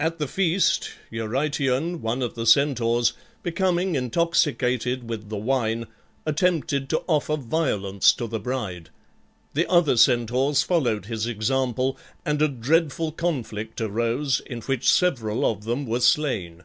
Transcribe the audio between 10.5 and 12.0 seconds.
followed his example,